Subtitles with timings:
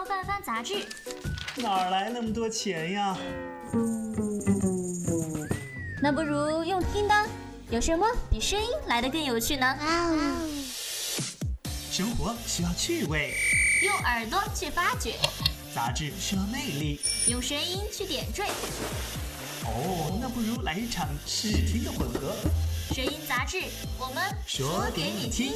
[0.00, 0.86] 抄翻翻杂志。
[1.56, 3.14] 哪来那么多钱呀？
[6.02, 7.28] 那不如用听的，
[7.68, 9.76] 有什么比声音来的更有趣呢？
[11.92, 13.34] 生活需要趣味，
[13.82, 15.12] 用耳朵去发掘；
[15.74, 18.44] 杂志需要魅力，用声音去点缀。
[19.66, 22.34] 哦，那不如来一场视听的混合。
[22.94, 23.64] 声音杂志，
[23.98, 25.52] 我们说给你听。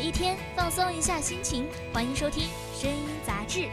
[0.00, 3.68] 一天，放松一下心情，欢迎收听声音杂志。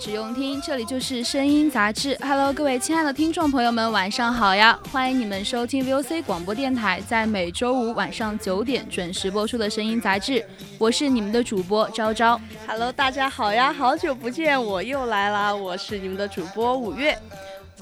[0.00, 2.16] 只用听，这里就是声音杂志。
[2.22, 4.80] Hello，各位亲爱的听众朋友们，晚上好呀！
[4.90, 10.42] 欢迎你们收听 VOC 广播电台，在每周五晚上九点准时播出的声音杂志。
[10.78, 12.40] 我是你们的主播昭昭。
[12.66, 15.54] Hello，大家好呀，好久不见，我又来啦！
[15.54, 17.14] 我是你们的主播五月。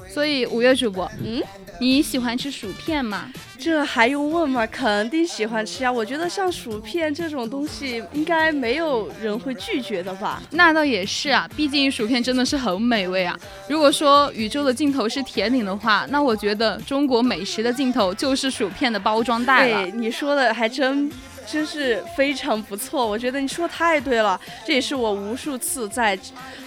[0.07, 1.43] 所以五月主播，嗯，
[1.81, 3.31] 你喜欢吃薯片吗？
[3.59, 4.67] 这还用问吗？
[4.67, 5.91] 肯定喜欢吃啊！
[5.91, 10.41] 我觉得像薯片这种东西，应该没有人会拒绝的吧？
[10.51, 13.37] 那倒也是啊，毕竟薯片真的是很美味啊。
[13.69, 19.83] 如果说宇宙的尽头是甜点的话，那我觉得中国美食的尽头就是薯片的包装袋了。
[19.83, 21.11] 对，你说的还真。
[21.51, 26.19] 真是非常不错，我觉得你说太对了，这也是我无数次在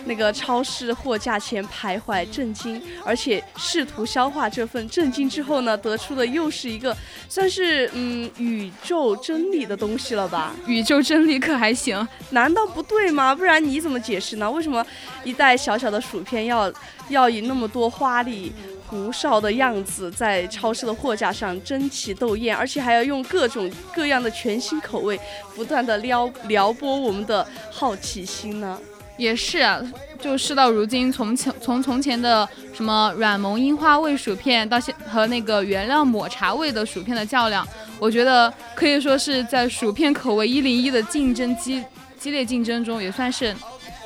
[0.06, 6.96] 那个超市货架前徘徊震惊，而且试图消化这份震惊之后呢，得出的又是一个
[7.30, 10.54] 算是嗯宇宙真理的东西了吧？
[10.66, 12.08] 宇宙真理可还行？
[12.32, 13.36] 难道不对吗？
[13.36, 14.50] 不然你怎么解释呢？
[14.50, 14.84] 为什么
[15.24, 16.72] 一袋小小的薯片要
[17.10, 18.52] 要以那么多花里？
[18.88, 25.18] 胡哨的样子在超市的货架上争奇斗艳，而且还要用各种各样的全新口味，
[25.56, 28.78] 不断的撩撩拨我们的好奇心呢。
[29.16, 29.82] 也是啊，
[30.20, 37.66] 就事到如今，从前从从前的什么软萌樱花味薯片，到现和那个原料抹茶味的薯片的较量，
[37.98, 41.82] 我觉得可以说是在薯片口味一零一的竞争激
[42.20, 43.56] 激烈竞争中，也算是。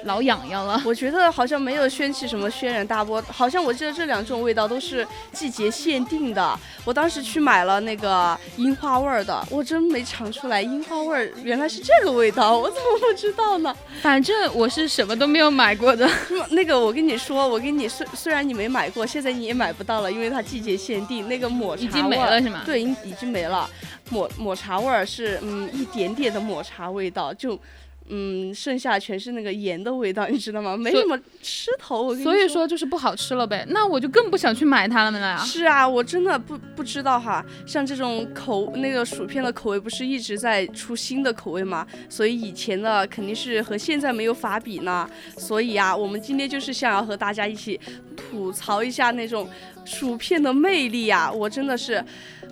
[0.05, 6.57] 老痒痒了，我觉得好像没有掀起什么轩然大波，好像我记得这两种味道都是季节限定的。
[6.83, 13.75] 我当时去买了那个樱花味儿的，我真没尝出来樱花味儿原来是这个味道，我怎么不知道呢？
[14.01, 16.07] 反正我是什么都没有买过的。
[16.51, 21.27] 那个我跟你说，我跟你虽虽然你没买过，现在你也买不到了，因为它季节限定。
[21.27, 22.61] 那个抹茶已经没了是吗？
[22.63, 23.67] 对，已已经没了。
[24.11, 27.59] 抹抹茶味儿是嗯一点点的抹茶味道就。
[28.07, 30.77] 嗯，剩下全是那个盐的味道，你知道吗？
[30.77, 32.13] 没什么吃头。
[32.15, 33.65] 所以说就是不好吃了呗。
[33.69, 35.37] 那我就更不想去买它了。
[35.39, 37.43] 是啊，我真的不不知道哈。
[37.65, 41.87] 像这种口那个薯片的口味，不是一直在出新的口味吗？
[42.07, 45.09] 所以以前的肯定是和现在没有法比呢。
[45.37, 47.79] 所以啊，我们今天就是想要和大家一起
[48.15, 49.49] 吐槽一下那种
[49.83, 51.31] 薯片的魅力呀。
[51.31, 52.05] 我真的是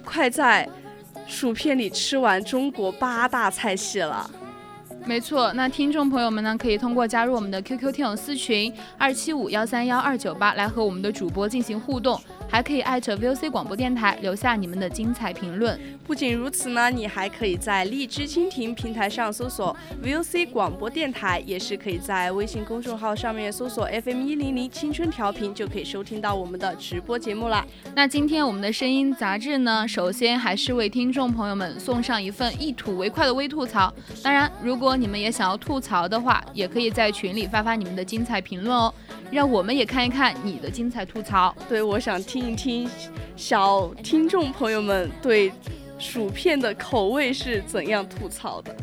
[0.04, 0.68] 快在
[1.28, 4.28] 薯片里吃完中国八大菜系了。
[5.06, 12.20] 没错，那听众朋友们呢，可以通过加入我们的 QQ 听友私群二七五幺三幺二九八来和我们的主播进行互动。
[12.54, 15.76] 还可以艾特 VOC 广播电台，留下你们的精彩评论。
[16.06, 27.66] 不仅如此呢，你还可以在荔枝蜻蜓平台上搜索 VOC 广播电台，也是可以在微信公众号上面搜索 FM 一零零青春调频，就可以收听到我们的直播节目了。
[27.96, 33.92] 那今天我们的声音杂志呢，首先还是为听众朋友们送上一份一吐为快的微吐槽。
[34.22, 38.94] 当然，如果你们也想要吐槽的话，也可以在群里发发你们的精彩评论哦，
[39.32, 41.56] 让我们也看一看你的精彩吐槽。
[41.68, 42.43] 对，我想听。
[42.44, 42.90] 听听
[43.38, 45.50] 小听众朋友们对
[45.98, 48.76] 薯片的口味是怎样吐槽的？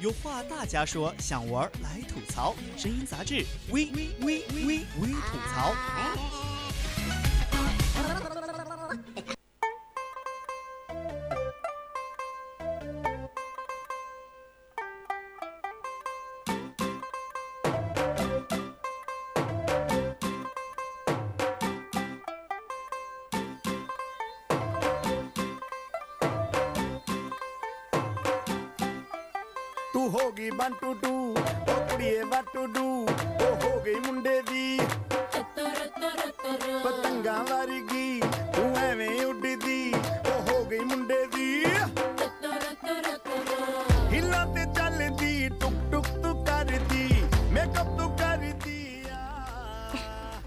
[0.00, 5.72] 有话大家说，想玩来吐槽，声音杂志微微微微微吐槽。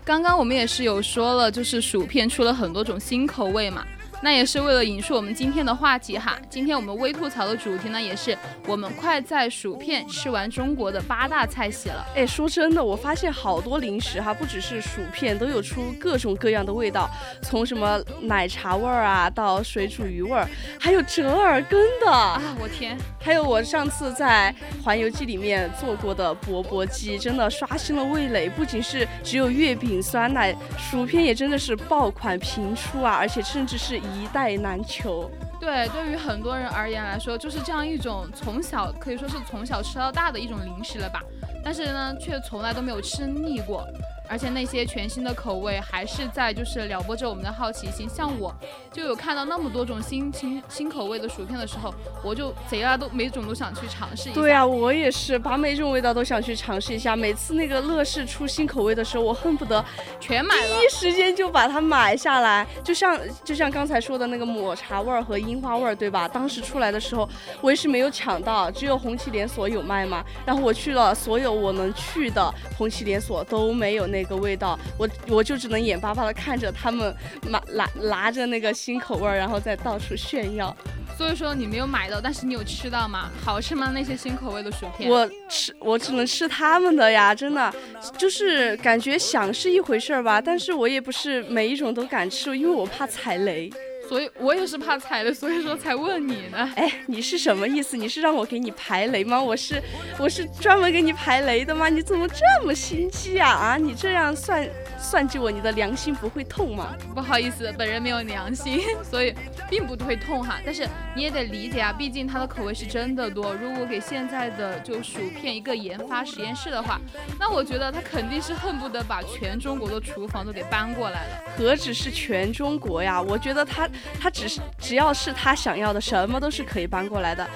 [0.06, 3.84] 刚刚我们也是有说了，就是薯片出了很多种新口味嘛。
[4.22, 8.38] 那也是为了引出我们今天的话题哈，今天我们微吐槽的主题呢，也是
[8.68, 12.06] 我们快在薯片吃完中国的八大菜系了。
[12.14, 17.10] 哎，说真的，我发现好多零食哈，不只是薯片，都有出各种各样的味道，
[17.42, 20.46] 从什么奶茶味儿啊，到水煮鱼味儿，
[20.78, 22.42] 还有折耳根的啊！
[22.60, 28.50] 我天，还有我上次在环游记里面做过的钵钵鸡，真的刷新了味蕾。
[28.50, 33.98] 不仅是只有月饼、酸奶，薯片也真的是爆款频出啊，而且甚至是。
[34.10, 35.30] 一代难求。
[35.60, 41.22] 对，对于很多人而言来说，就是这样一种从小可以说是从小吃到大的一种零食了吧。
[41.64, 43.86] 但是呢，却从来都没有吃腻过。
[44.30, 48.54] 而且那些全新的口味还是在就是撩拨着我们的好奇心，像我
[48.94, 51.92] 就有看到那么多种新新新口味的薯片的时候，
[52.24, 54.40] 我就贼拉都每种都想去尝试一下。
[54.40, 57.16] 对啊，我也是，把每种味道都想去尝试一下。
[57.16, 59.84] 每次那个乐事出新口味的时候，我恨不得
[60.20, 62.68] 全买，第一时间就把它买下来。
[62.84, 66.28] 就像就像刚才说的那个抹茶味儿和樱花味儿，对吧？
[66.28, 67.28] 当时出来的时候，
[67.62, 70.24] 我也是没有抢到，只有红旗连锁有卖嘛。
[70.46, 74.19] 然后我去了所有我能去的红旗连锁都没有那。
[74.20, 80.76] 那个味道，我我就只能眼巴巴的看着他们拿拿拿着那个新口味儿，然后再到处炫耀。
[81.18, 83.30] 所以说你没有买到，但是你有吃到吗？
[83.44, 83.92] 好吃吗？
[83.94, 85.10] 那些新口味的薯片？
[85.10, 87.74] 我吃，我只能吃他们的呀，真的，
[88.18, 93.70] 就是感觉想是一回事儿吧，但是我也不是每一种都敢吃，因为我怕踩雷。
[94.10, 96.74] 所以我也是怕踩雷，所以说才问你呢。
[96.76, 97.96] 哎，你是什么意思？
[97.96, 99.40] 你是让我给你排雷吗？
[99.40, 99.80] 我是
[100.18, 101.90] 我是专门给你排雷的吗？
[101.90, 103.48] 你怎么这么心机啊？
[103.48, 104.68] 啊，你这样算
[105.00, 106.96] 算计我，你的良心不会痛吗？
[107.14, 109.32] 不好意思，本人没有良心，所以
[109.70, 110.60] 并不会痛哈。
[110.66, 113.54] 但是你也得理解啊，毕竟它的口味是真的多。
[113.54, 117.00] 如果给现在的就薯片一个研发实验室的话，
[117.40, 121.44] 那我觉得他肯定是恨不得把全中国的厨房都给搬过来了。
[121.56, 123.22] 何止是全中国呀？
[123.22, 123.88] 我觉得他。
[124.20, 127.48] 他只是只要是他想要的，什么都是可以搬过来的。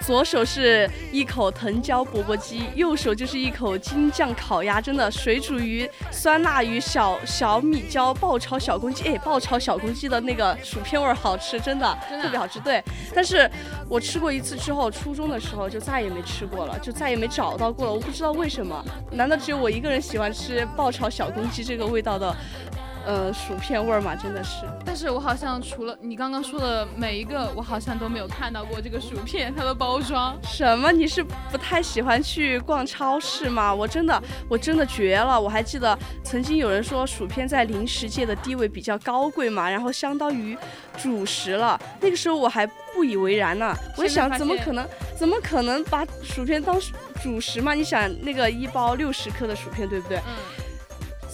[0.00, 12.58] 左手是一口藤椒钵钵鸡，右手就是一口京酱烤鸭，真的水煮鱼、酸辣鱼、小小米椒爆炒小公鸡，哎，爆炒小公鸡的那个薯片味儿好吃，真的特别好吃。
[12.60, 12.82] 对，
[13.14, 13.48] 但是
[13.90, 17.92] 我吃过一次之后，初中的时候就再也没吃过了，就再也没找到过了。
[17.92, 22.34] 我不知道为什么，难道只有我一个人喜欢吃爆炒小公鸡这个味道的？
[23.06, 24.64] 呃，薯片味儿嘛，真的是。
[24.84, 30.36] 但是我好像除了你刚刚说的每一个，我好像都没有看到过这个薯片它的包装。
[30.42, 30.92] 什么？
[30.92, 33.74] 你是不太喜欢去逛超市吗？
[33.74, 35.40] 我真的，我真的绝了！
[35.40, 40.56] 我还记得曾经有人说薯片在零食界的地位比较高贵嘛，然后相当于
[40.96, 41.80] 主食了。
[42.00, 43.74] 那个时候我还不以为然呢。
[43.96, 44.86] 我想，怎么可能？
[45.16, 46.78] 怎么可能把薯片当
[47.22, 47.74] 主食嘛？
[47.74, 50.18] 你想，那个一包六十克的薯片，对不对？
[50.18, 50.59] 嗯。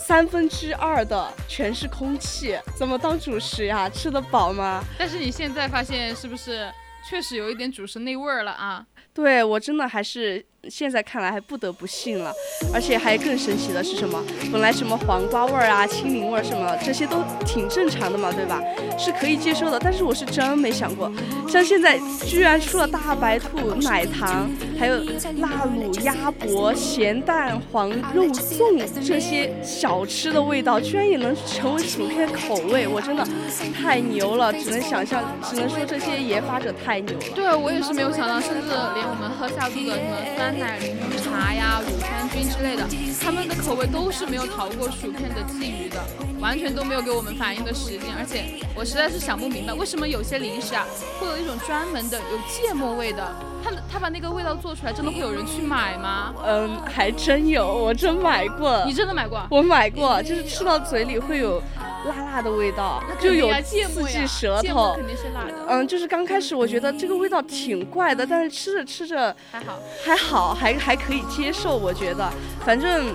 [0.07, 3.91] 三分之二的全是空气，怎么当主食呀？
[3.91, 4.81] 吃得饱吗？
[4.97, 6.73] 但是你现在发现是不是
[7.05, 8.87] 确实有一点主食那味儿了啊？
[9.13, 10.47] 对我真的还是。
[10.71, 12.33] 现在看来还不得不信了，
[12.73, 14.23] 而且还更神奇的是什么？
[14.53, 18.63] 本来什么黄瓜味儿啊、青柠味儿什么，这些都挺正常的嘛，对吧？
[18.99, 19.79] 是可以接受的。
[19.79, 21.11] 但是我是真没想过，
[21.49, 24.97] 像现在居然出了大白兔、奶糖，还有
[25.39, 33.27] 辣卤鸭脖、咸蛋黄肉粽这些小吃的味道，居然也能成为薯片口味，我真的
[33.75, 34.53] 太牛了！
[34.53, 37.25] 只能想象，只能说这些研发者太牛了。
[37.35, 40.56] 对，我也是没有想到，甚至连我们喝下肚的什么酸。
[40.57, 40.79] 奶
[41.23, 42.85] 茶呀、乳酸菌之类的，
[43.21, 46.03] 他们的口味都是没有逃过薯片的觊觎的，
[46.41, 48.15] 完全都没有给我们反应的时间。
[48.19, 50.87] 而且我实在是想不明白，为什么有些零食啊，
[51.21, 56.33] 会有一种专门的有芥末味的，他他把那个味道做出来，真的会有人去买吗？
[56.47, 58.85] 嗯，还真有，我真买过。
[58.87, 59.45] 你真的买过？
[59.51, 61.61] 我买过，就是吃到嘴里会有。
[62.07, 64.95] 辣辣的味道，就有刺激舌头。
[64.95, 65.67] 肯定是辣的。
[65.69, 71.77] 嗯，就是刚开始我觉得这个味道挺怪的，但是吃着吃着还好，还好，还还可以接受。
[71.77, 72.33] 我觉得，
[72.65, 73.13] 反正。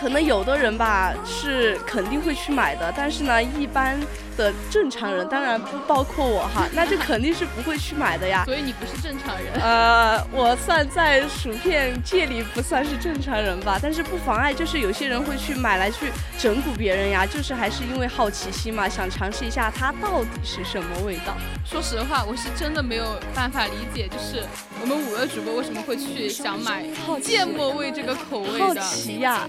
[0.00, 4.00] 可能有的人吧是肯定会去买的，但是呢，一般
[4.34, 8.44] 的正常人，当然不包括我哈， 那就肯定是不会去买的呀。
[8.46, 9.62] 所以你不是正常人。
[9.62, 21.36] 呃，我算在薯片界里不算是正常人吧，但是不妨碍，就是有些人会去买来去整蛊别人呀，就是还是因为好奇心嘛，想尝试一下它到底是什么味道。
[21.62, 24.42] 说实话，我是真的没有办法理解，就是
[24.80, 26.86] 我们五个主播为什么会去想买
[27.22, 28.64] 芥末味这个口味的。
[28.64, 29.46] 好奇呀。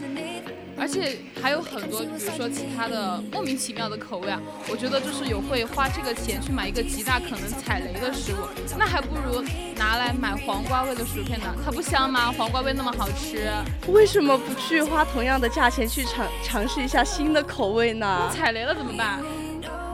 [0.81, 4.41] 而且还有很多，比如说其他的莫名其妙的口味啊。
[4.67, 8.37] 我觉得就是有会花这个钱去买一个极大可能踩雷的食物，
[8.79, 9.43] 那还不如
[9.77, 11.53] 拿来买黄瓜味的薯片呢。
[11.63, 12.31] 它不香吗？
[12.31, 13.51] 黄瓜味那么好吃，
[13.89, 18.31] 为什么不去花同样的价钱去尝尝试一下新的口味呢？
[18.35, 19.21] 踩雷了怎么办？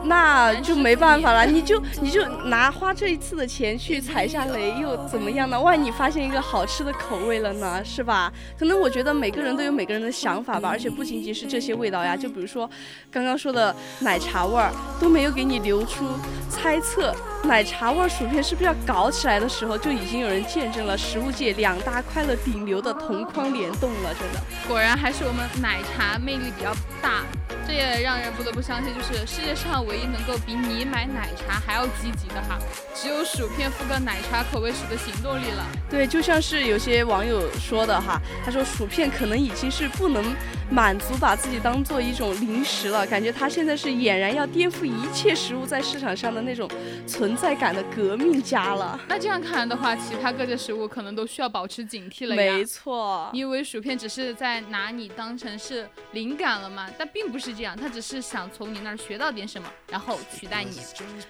[0.04, 5.60] 那就没办法了，你就你就拿花这一次的钱去踩下雷又怎么样呢？
[5.60, 8.32] 万一你发现一个好吃的口味了呢，是吧？
[8.58, 12.68] 可能我觉得每个人都有每个人的想法吧，而且不仅仅是这些味道呀，就比如说
[13.10, 16.04] 刚刚说的奶茶味儿都没有给你留出
[16.50, 17.14] 猜测，
[17.44, 24.40] 奶茶味儿薯片是不是要搞起来的时候，就已经有人见证了食物界两大快乐顶流的同框联动了，真的。
[24.66, 27.22] 果然还是我们奶茶魅力比较大。
[27.66, 32.56] 这也让人不得不相信，就是世界上唯一能够比你买奶茶还要积极的哈，
[32.94, 35.66] 只有薯片覆盖奶茶口味时的行动力了。
[35.90, 40.24] 对，就像是有些网友说的哈，他说薯片可能已经是不能
[40.70, 46.70] 满足把自己当做一种零食了，感觉他现在是俨然要颠覆一切食物在市场上的那种
[47.04, 48.98] 存在感的革命家了。
[49.08, 52.52] 那这样看来的话，其他各界食物可能都需要保持警惕了呀。
[52.54, 56.88] 没错，你以为薯片只是在拿你当成是灵感了吗？
[56.96, 57.48] 但并不是。
[57.48, 60.80] 这样，他只是想从你那儿学到点什么，然后取代你。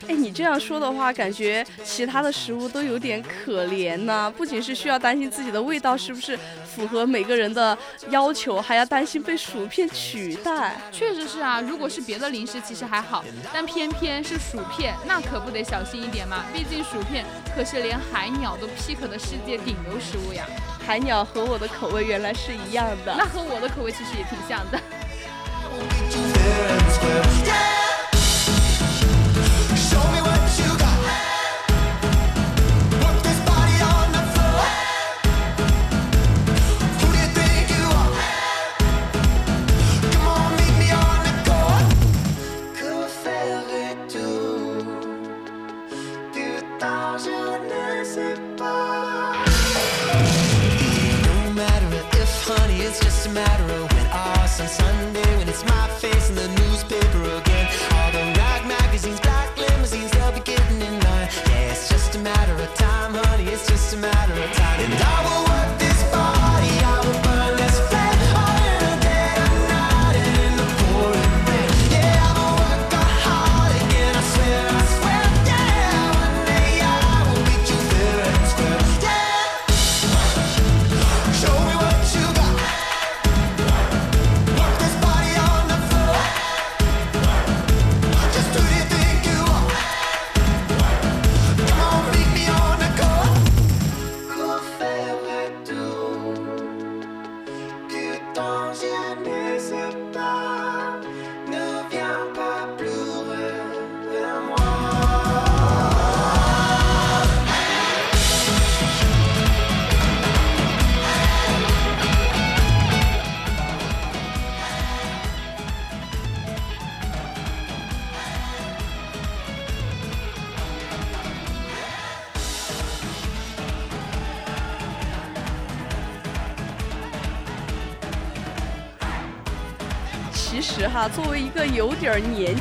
[0.09, 4.33] 哎，你这样说的话，感觉其他的食物都有点可怜呢。
[4.37, 7.77] 不仅是需要担心自己的味道是不是符合每个人的
[8.11, 10.77] 要求，还要担心被薯片取代。
[10.91, 16.45] 确实是啊，如果是别的零食其实还好，但偏偏是薯片，那可不得小心一点嘛。
[16.53, 17.25] 毕竟薯片
[17.55, 20.45] 可是连海鸟都 pick 的世界顶流食物呀。
[20.85, 24.81] 海鸟和我的口味原来是一样的，那和我的口味其实也挺像的。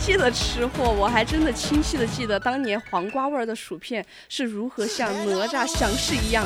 [0.07, 6.45] 点年纪的吃货，我还真的清晰的记得当年黄瓜味的薯片是如何像哪吒降世一样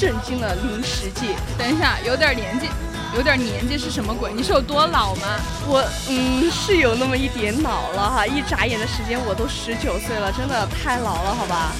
[0.00, 1.36] 震惊了零食界。
[1.58, 2.66] 等一下，有点年纪，
[3.14, 4.32] 有点年纪是什么鬼？
[4.32, 5.38] 你是有多老吗？
[5.68, 11.72] 我嗯是有那么一点老了哈，一眨眼的时间我都十九岁了，真的太老了，好吧？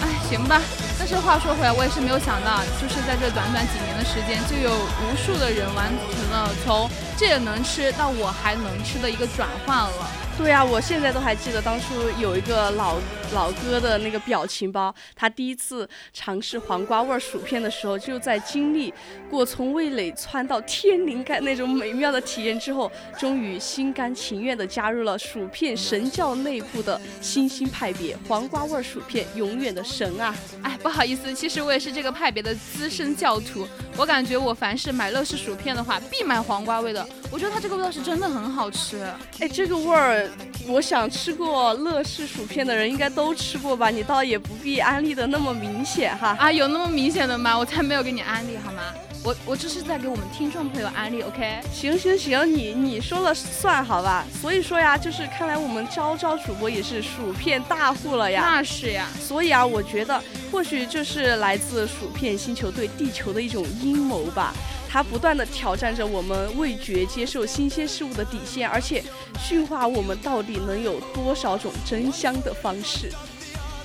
[0.00, 0.58] 哎，行吧。
[0.98, 10.10] 但是话说回来，我也是没有想到，就是在这短短几年的时间，就有无数的人完成了从这也能吃到我还能吃的一个转换了。
[10.38, 12.98] 对呀，我现在都还记得当初有一个老
[13.32, 18.92] 老哥的那个表情包，他第一次尝试黄瓜味薯片的时候，就在经历
[19.30, 30.36] 过从味蕾窜到天灵盖那种美妙的体验之后，终于心甘情愿地加入了薯片神教内部的新兴派别——黄瓜味薯片永远的神啊！
[30.62, 33.66] 哎，不好意思，其实我也是这个派别的资深教徒。
[33.96, 37.05] 我感觉我凡是买乐事薯片的话，必买黄瓜味的。
[37.30, 39.04] 我觉得它这个味道是真的很好吃。
[39.40, 40.28] 哎，这个味儿。
[40.68, 43.88] 我想吃过乐事薯片的人应该都吃过吧？
[43.88, 46.36] 你倒也不必安利的那么明显哈。
[46.40, 47.56] 啊，有那么明显的吗？
[47.56, 48.82] 我才没有给你安利好吗？
[49.22, 51.60] 我我这是在给我们听众朋友安利，OK？
[51.72, 54.24] 行行行，你你说了算好吧。
[54.40, 58.42] 所以说呀，就是看来我们招招主播也是薯片大户了呀。
[58.44, 59.06] 那是呀。
[59.20, 60.20] 所以啊，我觉得
[60.50, 64.52] 或许这是来自薯片星球对地球的一种阴谋吧。
[64.96, 69.04] 它不断的挑战着我们味觉接受新鲜事物的底线，而且
[69.38, 73.12] 驯化我们到底能有多少种真香的方式？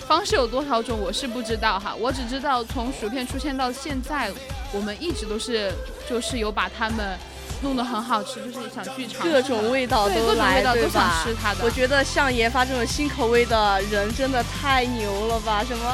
[0.07, 4.31] 方式有多少种我是不知道哈，我只知道从薯片出现到现在，
[4.71, 5.73] 我们一直都是
[6.09, 7.17] 就是有把它们
[7.61, 15.61] 弄得很好吃，就是想去尝试各种味道对各种都来，味道都想对吧吃它的我觉得像研发这种新口味的人真的太牛了吧？
[15.61, 15.93] 什么？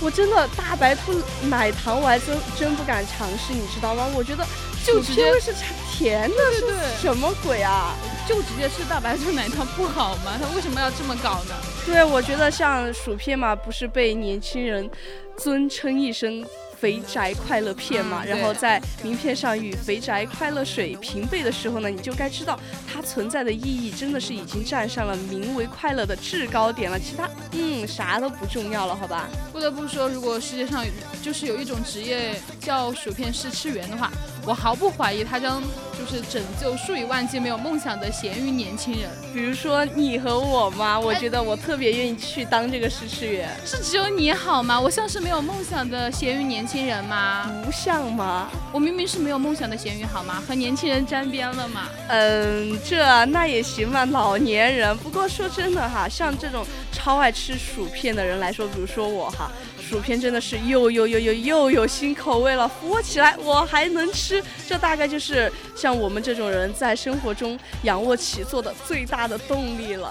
[0.00, 1.12] 我真的大白兔
[1.48, 4.06] 奶糖我还真真不敢尝试，你知道吗？
[4.14, 4.44] 我觉得
[4.84, 5.54] 就直接是
[5.90, 7.94] 甜的，对对是什么鬼啊？
[8.26, 10.38] 就直接吃大白兔奶糖不好吗？
[10.40, 11.54] 他为什么要这么搞呢？
[11.86, 14.90] 对，我觉得像薯片嘛，不是被年轻人
[15.36, 16.44] 尊称一声。
[16.84, 29.30] 肥宅快乐片嘛，嗯然后在名片上与肥宅快乐水平背的时候呢，你就该知道它存在的意义真的是已经站上了名为快乐的制高点了，其他嗯啥都不重要了，好吧？
[29.50, 30.84] 不得不说，如果世界上
[31.22, 34.12] 就是有一种职业叫薯片试吃员的话，
[34.46, 35.62] 我毫不怀疑他将
[35.98, 39.10] 就是拯救数以万计没有梦想的咸鱼年轻人。
[39.32, 44.78] 比如说你和我嘛，我觉得我特别愿意去当这个试吃员，是只有你好吗？
[44.78, 47.50] 我像是没有梦想的咸鱼年轻人吗？
[47.64, 48.50] 不像吗？
[48.70, 50.42] 我明明是没有梦想的咸鱼好吗？
[50.46, 51.88] 和年轻人沾边了嘛？
[52.08, 54.94] 嗯，这那也行吧，老年人。
[54.98, 59.50] 不过说真的哈，像这种超爱吃薯片的人来说，比如说我哈，
[59.88, 64.42] 薯片真的是又又又又又有新口味了，扶我起来，我还能吃。
[64.66, 70.10] 这大概就是像我们这种人在生活中仰卧起坐的最大的动力了。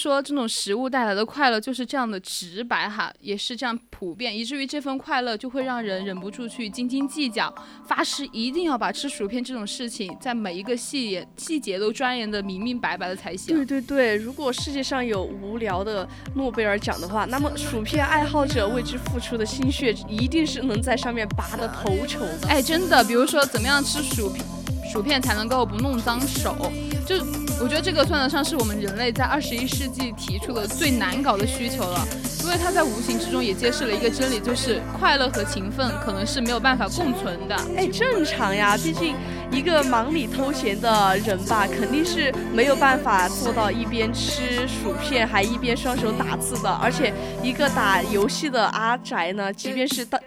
[0.00, 7.54] 说，这种食物带来的快乐就是这样的直白哈，也是这样普遍，以至于这份快乐就会让人忍不住去斤斤计较，
[7.86, 13.54] 发誓一定要把吃薯片这种事情在每一个细节细节都钻研的明明白白的才行。
[13.54, 22.48] 对对对，如果世界上有无聊的诺贝尔奖的话，那么薯片爱好者为之付出的心血一定是能在上面拔得头筹的。
[22.48, 24.42] 哎，真的，比如说怎么样吃薯片，
[24.90, 26.72] 薯片才能够不弄脏手，
[27.10, 27.16] 就
[27.60, 32.06] 我觉得这个算得上是我们人类在二十一世纪提出的最难搞的需求了，
[32.44, 37.56] 因为它在无形之中也揭示了一个真理，就是快乐和勤奋可能是没有办法共存的。
[37.76, 39.16] 哎，正常呀，毕竟
[39.50, 46.70] 一个忙里偷闲的人吧，肯定是没有办法做到一边吃薯片还一边双手打字的。
[46.70, 50.18] 而且一个打游戏的阿宅呢，即便是到，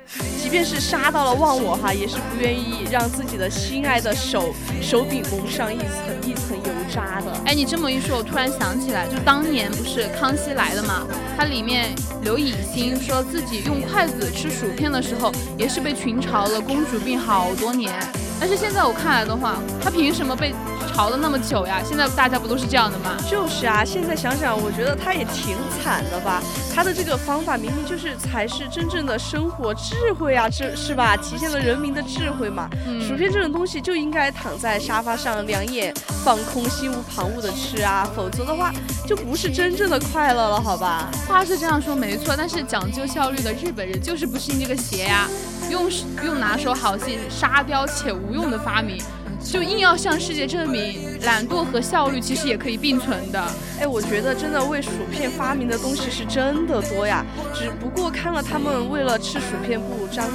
[0.42, 5.88] 即便是杀到了忘我哈，也是不愿意让自己的心爱的手手柄蒙上一层
[6.30, 7.32] 一层油渣的。
[7.46, 11.08] 哎，你这么一说，我突然想起来，就当年不是《康熙来了》嘛，
[11.38, 17.94] 它里面刘以欣说自己用筷子吃薯片的时候，也是被群嘲了公主病好多年。
[18.40, 20.56] 但是现在我看来的话，他凭什么被
[20.88, 21.82] 炒的那么久呀？
[21.84, 23.16] 现在大家不都是这样的吗？
[23.30, 26.42] 就是啊，现在想想，我觉得他也挺惨的吧。
[26.76, 31.16] 他的这个方法明明就是才是真正的生活智慧啊，这是吧？
[31.18, 32.68] 体现了人民的智慧嘛。
[32.88, 35.94] 嗯薯片这种东西就应该躺在沙发上，两眼
[36.24, 38.72] 放空，心无旁骛的吃啊，否则的话
[39.06, 41.10] 就不是真正的快乐了，好吧？
[41.28, 45.28] 话是这样说没错，但是讲究效率的日本人就是不信这个邪呀，
[45.70, 45.90] 用
[46.24, 48.98] 用拿手好戏沙雕且无用的发明，
[49.44, 53.44] 就硬要向世界证明懒惰和效率其实也可以并存的。
[53.80, 60.28] 哎，我觉得真的为薯片发明的东西是真的多呀，只不过看了他们为了吃薯片不张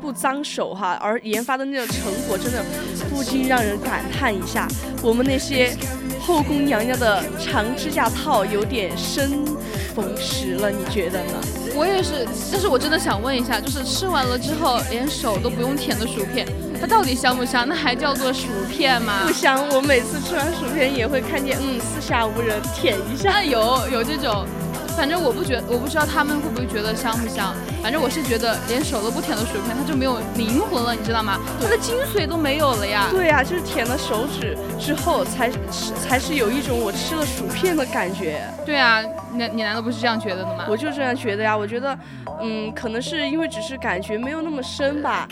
[0.00, 2.64] 不脏手哈，而研发的那种成果，真的
[3.08, 4.66] 不禁让人感叹一下，
[5.00, 5.76] 我们那些
[6.20, 9.44] 后宫娘娘的长指甲套有点生
[9.94, 11.32] 逢时了，你觉得呢？
[11.76, 16.46] 我也是，但是我真的想问一下，就是吃完了之后连手都不用舔的薯片，
[16.82, 17.64] 它到底香不香？
[17.68, 19.32] 那还叫做薯片吗不？
[19.32, 23.30] 香，我每次吃完薯片也会看见，嗯，四下无人，舔一下。
[23.30, 24.44] 那有有这种，
[24.96, 27.54] 反正我不觉，我不知道他们会不会觉得香不香。
[27.80, 31.38] 反正我是觉得连手都不舔的薯片，它就没有灵魂了，你知道吗？
[31.62, 33.06] 它的精髓都没有了呀。
[33.12, 35.48] 对呀、就是舔了手指之后才
[36.02, 38.42] 才是有一种我吃了薯片的感觉。
[38.66, 39.00] 对啊，
[39.32, 40.66] 你你难道不是这样觉得的吗？
[40.68, 41.98] 我就这样觉得呀，我觉得，
[42.40, 45.26] 嗯，可能是因为只是感觉没有那么深吧。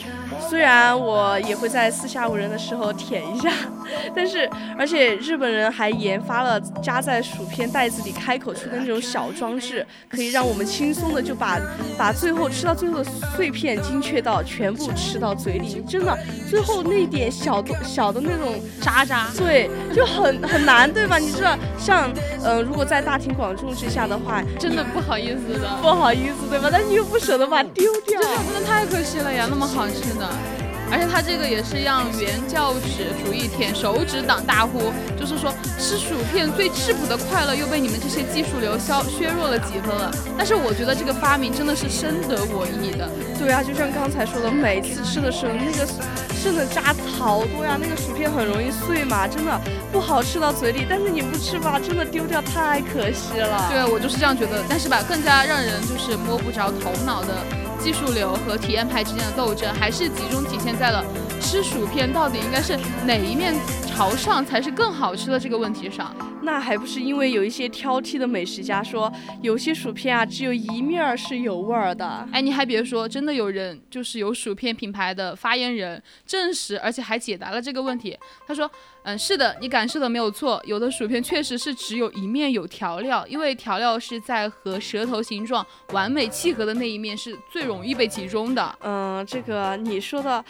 [0.49, 3.51] 虽然我也会在四下无人的时候舔一下，
[4.15, 11.59] 但是而且日本人还研发了夹在薯片袋子里开口处的那种小装置，可以让我们轻松的就把
[11.99, 15.83] 把最后吃到最后的碎片精确到全部吃到嘴里。
[15.89, 16.17] 真的，
[16.49, 19.29] 最后那点小的小的那种渣渣。
[19.37, 21.19] 对，就很很难，对吧？
[21.19, 22.11] 你知道，像
[22.43, 26.69] 呃，如果在大庭广众之下的话，真的不好意思的，不好意思，对吧？
[26.71, 28.21] 但你又不舍得把它丢掉。
[28.21, 30.29] 真的太可惜了呀，那么好吃的。
[30.91, 40.11] 而且它这个也是让原教旨主义舔手指党大呼，就是说吃薯片最质朴的快乐又被你们这些技术流削削弱了几分了。
[40.37, 43.09] 但是我觉得这个发明真的是深得我意的。
[43.39, 45.87] 对啊，就像刚才说的，每次吃的时候，那个
[46.35, 50.85] 剩的渣好多呀，那个薯片很容易碎嘛，真的不好吃到嘴里。
[50.89, 53.71] 但是你不吃吧，真的丢掉太可惜了。
[53.71, 54.63] 对，我就是这样觉得。
[54.69, 57.35] 但是吧，更加让人就是摸不着头脑的
[57.83, 61.05] 技术流和体验派之间的斗争，还是集中体现在了
[61.41, 63.55] 吃薯片到底应该是哪一面
[63.87, 66.15] 朝上才是更好吃的这个问题上。
[66.43, 72.27] 那还不是因为有一些挑剔的美食家说，有些薯片啊，只有一面儿是有味儿的。
[72.33, 78.19] 哎，你还别说，真的有人就是有薯片品牌的发言人证实，而且还解答了这个问题。
[78.47, 78.71] 他说，
[79.03, 88.79] 嗯，是的，你感受的没有错，有的薯片确实是只有一面有调料，因为调料是在和舌头形状完美契合的那一面是最容易被集中的。
[88.83, 90.45] 嗯，这个你说的，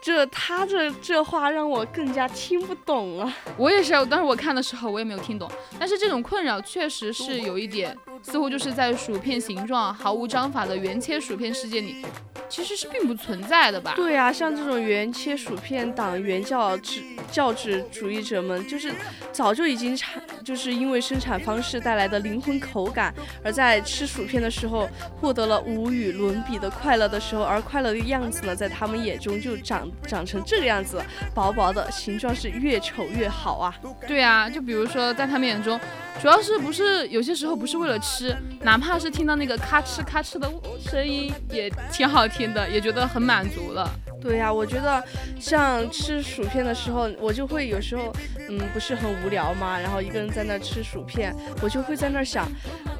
[0.00, 3.32] 这他这这话让我更加听不懂了。
[3.56, 12.04] 我也是，当时我看的时候我也没有听懂，但是这种困扰确实是有一点，似乎就是在薯片形状毫无章法的原切薯片世界里，
[12.48, 13.92] 其实是并不存在的吧？
[13.94, 18.92] 对啊、像这种原切薯片党、原教旨教旨主义者们，就是
[19.32, 24.88] 早就已经产，就是因为生产方式带来的灵魂口感，而在吃薯片的时候
[25.20, 31.02] 获得了无与伦比的快乐的时候，而快乐的样子呢，在他们眼中就长长成这个样子，
[31.34, 33.74] 薄薄的，形状是越丑越好啊。
[34.06, 35.78] 对啊，就比如说在他们眼中，
[36.20, 40.50] 主要是不是有些时候不是为了吃，哪怕是听到那个咔哧咔哧的
[40.80, 43.90] 声音也挺好听的，也觉得很满足了。
[44.20, 45.02] 对呀、我觉得
[45.40, 48.12] 像吃薯片的时候，我就会有时候，
[48.48, 52.46] 嗯，不是很无聊嘛，然后一个人在那吃薯片，我就会在那想，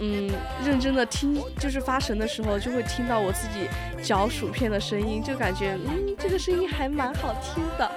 [0.00, 0.30] 嗯，
[0.64, 3.68] 认真的听，就是发神的时候，就会听到我自己
[4.02, 7.90] 嚼薯片的声音，就感觉，嗯，这个声音还蛮好听的。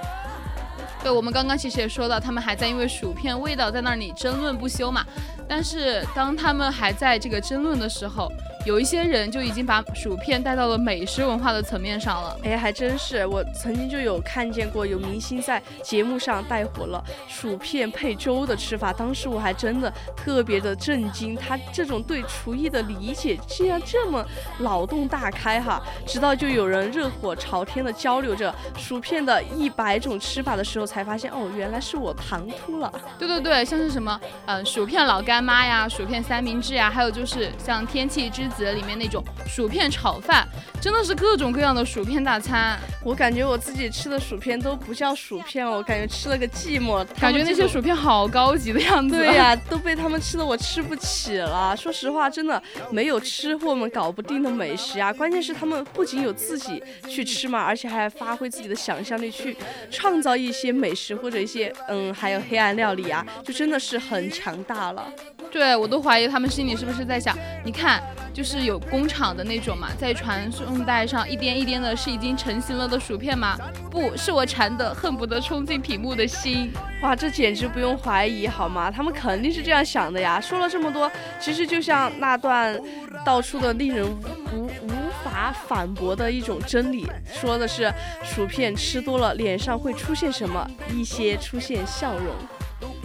[1.02, 5.06] 对，我们刚刚其实也说到，他们还在因为薯片味道在那里争论不休嘛。
[5.48, 8.32] 但是当他们还在这个争论的时候，
[8.66, 12.40] 有一些人就已经把薯片带到了美食文化的层面上了。
[12.44, 24.26] 哎，还真是，我曾经就有看见过有明星在节目上带火了薯片配粥的吃法，当时我还真的特别的震惊，他这种对厨艺的理解竟然这么
[24.60, 25.82] 脑洞大开哈！
[26.08, 32.90] 直到就有人热火朝天的交流着薯片的一百种吃法的时候，才发现哦，原来是我唐突了。
[33.20, 40.48] 对对对，像是什么，嗯、薯片老干妈呀、薯片三明治呀，还有就是像《天气之子》里面那种薯片炒饭，
[40.82, 42.80] 真的是各种各样的薯片大餐。
[43.04, 47.06] 我感觉我自己吃的薯片都不叫薯片了，我感觉吃了个寂寞。
[47.20, 49.18] 感觉那些薯片好高级的样子。
[49.18, 51.76] 对呀、都被他们吃的我吃不起了。
[51.76, 55.12] 说实话，真的没有吃货们搞不定的美食啊！
[55.12, 59.56] 关键是他们不仅有自己去吃嘛，而且还发挥自己的想象力去
[59.90, 65.08] 创造一些美食或者一些嗯，还有黑暗料理啊，就真的是很强大了。
[65.52, 68.02] 对我都怀疑他们心里是不是在想，你看，
[68.34, 73.58] 就是有工厂的那种嘛，在传送带上一颠一颠的，是已经成型了的薯片吗？
[73.90, 76.72] 不是我馋的恨不得冲进屏幕的心。
[77.02, 78.92] 哇，这简直不用怀疑好吗？
[78.92, 80.42] 他们肯定是这样想的呀。
[80.42, 82.80] 说了这么多，其实就像那段
[83.26, 84.92] 道出的令人无无
[85.24, 87.92] 法反驳的一种真理，说的是
[88.24, 90.70] 薯片吃多了脸上会出现什么？
[90.94, 92.36] 一些出现笑容。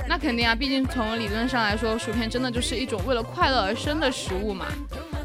[0.08, 4.66] 那肯定啊，毕竟从理论上来说，薯片真的就是一种为了快乐而生的食物嘛。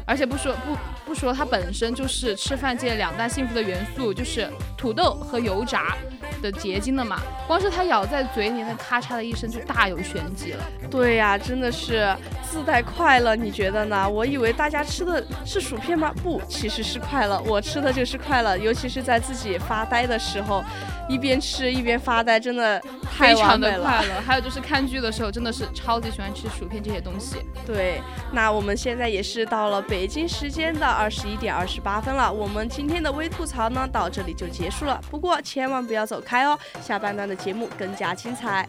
[0.06, 5.96] 而且不说不不说，它本身就是吃饭界两大幸福的元素，就是土豆和油炸。
[6.42, 7.20] 的结晶的嘛。
[7.46, 10.64] 光是它咬在嘴里那咔嚓的一声，就大有玄机了。
[10.90, 14.08] 对呀，真的是自带快乐，你觉得呢？
[14.08, 16.12] 我以为大家吃的是薯片吗？
[16.22, 17.42] 不，其实是快乐。
[17.46, 20.64] 我吃的就是快乐，尤其是在自己发呆的时候，
[21.08, 23.78] 一边吃一边发呆，真的太非常完美了。
[23.78, 24.20] 的快乐。
[24.24, 27.36] 还有就是看剧的时候，真的是超级喜欢吃薯片这些东西。
[27.66, 28.00] 对，
[28.32, 32.32] 那我们现在也是到了北京时间的二十一点二十八分了。
[32.32, 34.98] 我们今天的微吐槽呢，到这里就结束了。
[35.10, 38.68] 不过千万不要走开哦，下半段的节目更加精彩。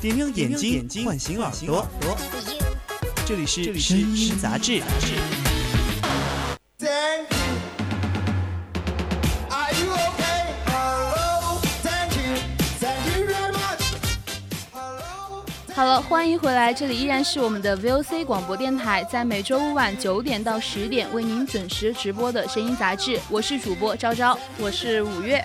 [0.00, 0.56] 点亮眼
[0.88, 1.86] 睛，唤醒耳朵。
[3.26, 4.82] 这里是声音杂志。
[15.80, 24.38] 好了，欢迎回来，这里依然是我们的 VOC 广播电台，在每周五晚九点到十点为您准时直播的声音杂志，我是主播昭昭。
[24.58, 25.42] 我是五月，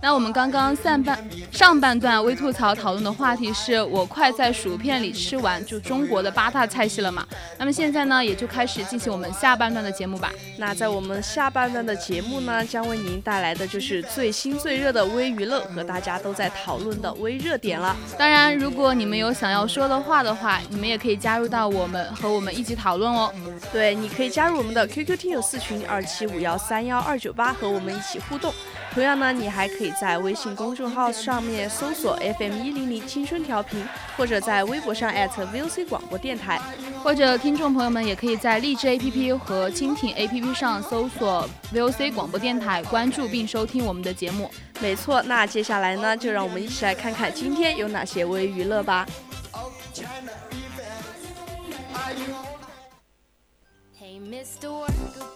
[0.00, 7.26] 那我们刚刚上半上半段微吐槽讨论的话题是我快在薯片里吃完就中国的八大菜系了嘛？
[7.58, 10.30] 那么现在呢，也就开始进行我们下半段的节目吧。
[10.56, 17.96] 那在我们下半段的节目呢，将为您带来的就是最新最热的微娱乐和大家都在讨论的微热点了。
[18.16, 23.32] 当然，如果你们有想要说的话的话，你们也可以加入到我们和我们一起讨论哦。
[23.72, 28.54] 对，你可以加入我们的 QQ 听友四群二七五幺三幺二九八，和我们一起互动。
[28.98, 36.60] 同样呢，你还可以在微信公众号上面搜索 FM 一零零青春调频，或者在微博上 @VOC 广播电台。
[37.00, 44.50] 或者听众朋友们也可以在荔枝 APP 和蜻蜓 APP 上搜索 VOC 广播电台，关注并收听我们的节目。
[44.80, 49.06] 没错，那接下来呢，就让我们一起来看看今天有哪些微娱乐吧。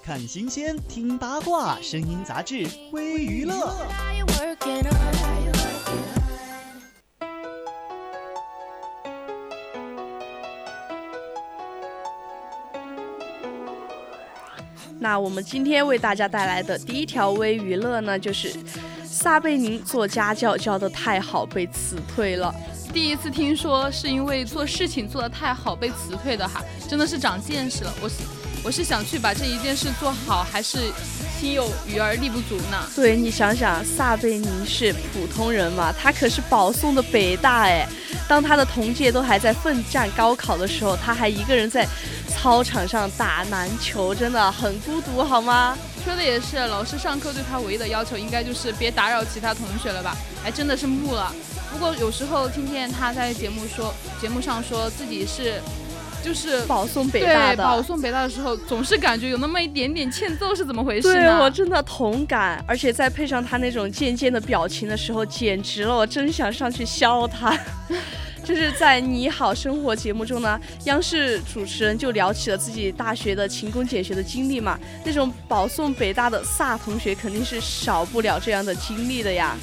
[0.04, 3.74] 看新鲜，听八卦，声音杂志微娱乐。
[14.98, 18.52] 那我们今天为大家带来的第一条微娱乐呢，就是
[19.04, 22.54] 撒贝宁做家教教的太好被辞退了。
[22.92, 27.94] 第一次听说是因为做事情做的太好被辞退的哈，真的是长见识了。
[28.02, 28.16] 我是
[28.64, 30.92] 我是想去把这一件事做好，还是
[31.40, 32.78] 心有余而力不足呢？
[32.94, 37.88] 对你想想，撒贝宁是普通人嘛，他可是保送的北大哎。
[38.28, 41.86] 当他的同届都还在奋战高考的时候，他还一个人在
[42.28, 45.76] 操场上打篮球，真的很孤独，好吗？
[46.04, 50.16] 说的也是，老师上课对他唯一的要求应该就是别打扰其他同学了吧？
[50.42, 51.34] 还真的是木了。
[51.72, 55.60] 不过有时候听见他在节目说节目上说自己是，
[56.22, 61.40] 就是保送北大的，对保送北大的时候，总是感觉有那么一点点欠揍，是怎么回事对呢？
[61.40, 67.58] 我真的同感，而且再配上他那种贱贱的表情的时候，简直了，我真想上去削他。
[68.44, 74.76] 就是在《你好生活》节目中呢，央视主持人就聊起了自己大学的勤工俭学的经历嘛。
[75.04, 79.56] 那种保送北大的飒同学肯定是少不了这样的经历的呀。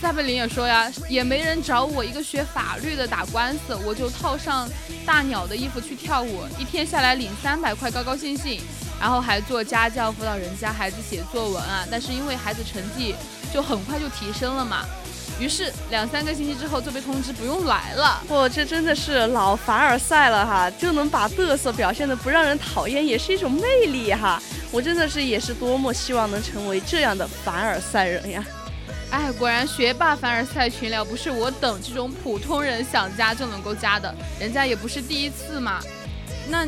[0.00, 4.68] 撒贝宁也说呀，也没人找我一个学法律的打官司，我就套上
[5.06, 8.60] 大鸟的衣服去跳舞，一天下来领三百块，高高兴兴，
[9.00, 11.86] 然后还做家教辅导人家孩子写作文啊。
[11.90, 13.14] 但是因为孩子成绩
[13.52, 14.84] 就很快就提升了嘛，
[15.40, 18.22] 于是两三个星期之后就被通知不用来了。
[18.28, 24.38] 不，这真的是老凡尔赛了哈，就能把嘚瑟表现的不让人讨厌，也是一种魅力哈。
[24.70, 28.44] 我真的是也是多么希望能成为这样的凡尔赛人呀！
[29.14, 35.80] 哎，果然学霸凡尔赛群聊不是我等这种普通人想加就能够加的，人家也不是第一次嘛。
[36.48, 36.66] 那。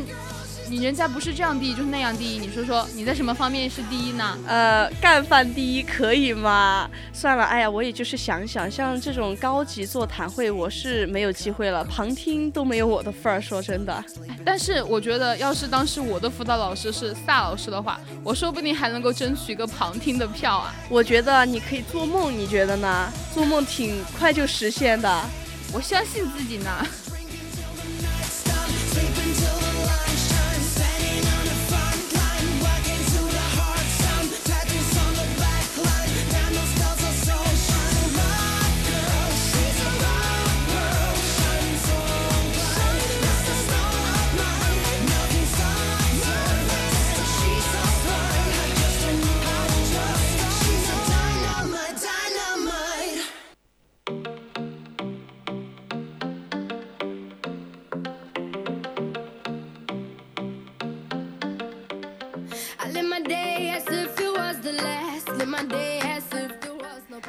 [0.69, 2.39] 你人家不是这样第一，就是那样第一。
[2.39, 4.37] 你说说，你在什么方面是第一呢？
[4.45, 6.89] 呃，干饭第一可以吗？
[7.13, 13.41] 算了，哎呀，我也就是想想，像这种高级座谈会，我是没有机会了，旁听都没有我的份儿。
[13.41, 14.03] 说真的，
[14.43, 20.73] 但是我觉得，要是当时我的辅导老师是萨老师的话，我说不定还能够争取一个旁听的票啊。
[20.89, 23.11] 我觉得你可以做梦，你觉得呢？
[23.33, 25.23] 做梦挺快就实现的，
[25.71, 26.85] 我相信自己呢。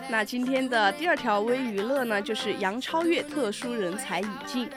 [0.09, 4.69] 那今天的第二条微娱乐呢，就是杨超越特殊人才引进。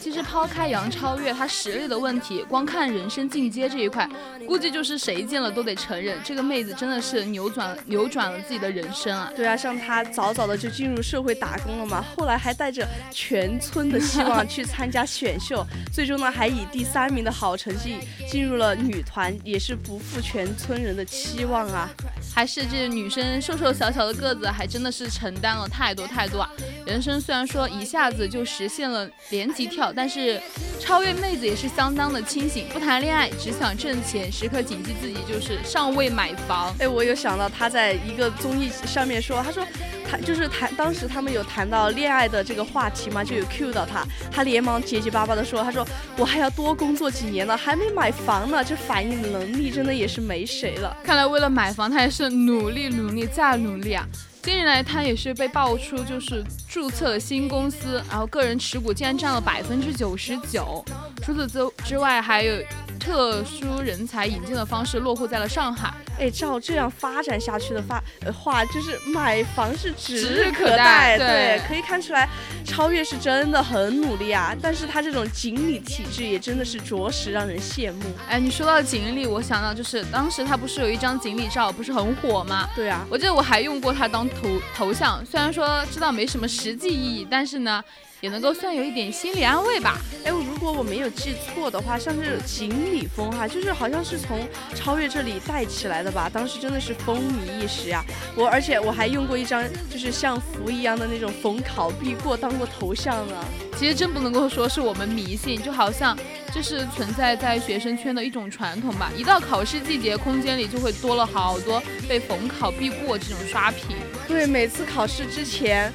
[0.00, 4.08] 其实抛开杨超越她实力的问题，光看人生进阶这一块，
[4.46, 9.30] 估计就是谁见了都得承认，这个妹子真的是扭转扭转了自己的人生啊！
[9.34, 17.96] 对啊，像她早早的就进入社会打工了嘛，后来还带着全村的希望去参加选秀，最终呢还以第三名的好成绩
[18.30, 21.90] 进入了女团，也是不负全村人的期望啊！
[22.32, 26.50] 还是这女生瘦瘦小小的个子，还真的是承担了太多太多啊！
[26.86, 29.87] 人生虽然说一下子就实现了连级跳。
[29.94, 30.40] 但是，
[30.80, 36.74] 超越妹子也是相当的清醒，不谈恋爱，只想挣钱，时刻谨记自己就是尚未买房。
[36.78, 39.66] 哎，我有想到他在一个综艺上面说，他说
[40.08, 50.96] 谈就是谈，当时他们有谈到恋爱的这个话题嘛，就有 cue 到他，他连忙结结巴巴的说，他说我还要多工作几年呢，还没买房呢，这反应能力真的也是没谁了。
[51.04, 54.06] 看来为了买房，他也是努力努力再努力啊。
[54.48, 60.82] 近日来，他也是被爆出就是注册了新公司，然后个人持股竟然占了百分之九十九。
[61.22, 62.54] 除此之之外，还有。
[62.98, 65.94] 特殊人才引进的方式落户在了上海。
[66.18, 71.16] 哎，照这样发展下去的发话，就是买房是指日可待。
[71.16, 72.28] 对，可以看出来，
[72.64, 74.54] 超越是真的很努力啊。
[74.60, 78.02] 但是他这种锦鲤体质也真的是着实让人羡慕。
[78.28, 82.68] 哎，你说到锦鲤，我想到就是当时他不是有一张锦鲤照，不是很火吗？
[82.74, 87.82] 对啊，我记得我还用过他当头头像，虽然说知道没什么实际意义，但是呢。
[88.20, 89.98] 也能够算有一点心理安慰吧。
[90.24, 96.28] 哎，如果我没有记错的话，像这种锦鲤风哈，就是好像是从超越这里带起来的吧。
[96.32, 98.04] 当时真的是风靡一时啊。
[98.34, 103.34] 我而且我还用过一张就是像符一样的那种逢考必过当过头像呢。
[103.76, 106.18] 其实真不能够说是我们迷信，就好像
[106.52, 109.12] 这是存在在学生圈的一种传统吧。
[109.16, 113.96] 一到考试季节，空间里就会多了好多被逢考必过这种刷屏。
[114.26, 115.92] 对，每次考试之前。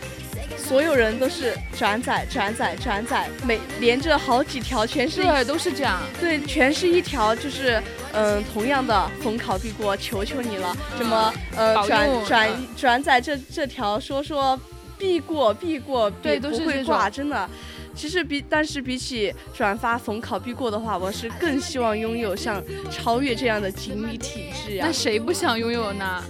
[0.57, 6.01] 所有人都是转载转载转载，每连着好几条，全是对，都是这样。
[6.19, 7.81] 对，全是一条，就是
[8.13, 14.59] 嗯，同样的逢考必过，求求你了，什么呃转转转载这这条，说说
[14.97, 17.49] 必过必过，对，都是会挂，真的。
[17.95, 24.85] 其实比但是比起转发逢考必过的话，我是更希望拥有像超越这样的锦鲤体质呀。
[24.87, 26.23] 那谁不想拥有呢？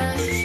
[0.00, 0.39] love.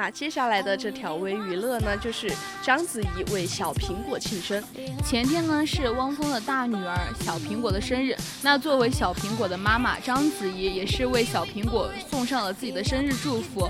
[0.00, 2.32] 那接下来的这条微娱乐呢，就是
[2.62, 4.62] 章子怡为小苹果庆生。
[5.04, 13.68] 前天呢是汪峰的大女儿小苹果的生日，那作为小苹果的妈妈，章子怡也是为小苹果送上了自己的生日祝福。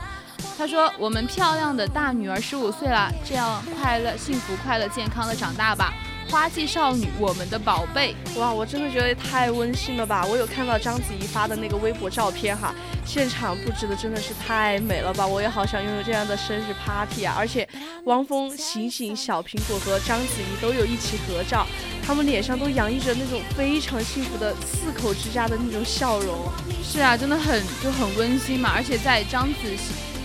[0.58, 5.94] 她说：“我们漂亮的大女儿十五岁了，这样快乐、幸福、快乐、健康的长大吧。”
[6.30, 10.26] 花季少女，我们的宝贝，哇，我真的觉得太温馨了吧！
[10.26, 12.74] 我有看到章子怡发的那个微博照片哈，
[13.06, 15.26] 现场布置的真的是太美了吧！
[15.26, 17.34] 我也好想拥有这样的生日 party 啊！
[17.38, 17.66] 而且
[18.04, 21.66] 汪峰、醒醒、小苹果和章子怡都有一起合照，
[22.06, 26.36] 他们脸上都洋溢着那种非常幸福的四口之家的那种笑容。
[26.84, 28.70] 是啊，真的很就很温馨嘛！
[28.74, 29.54] 而且在章子